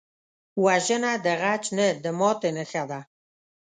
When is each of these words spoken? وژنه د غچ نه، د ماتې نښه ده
وژنه 0.63 1.11
د 1.25 1.27
غچ 1.41 1.63
نه، 1.77 1.87
د 2.03 2.05
ماتې 2.19 2.49
نښه 2.55 2.83
ده 2.91 2.99